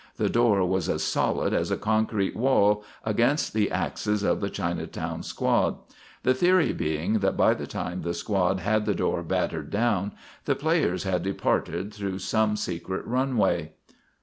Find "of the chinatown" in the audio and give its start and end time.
4.23-5.21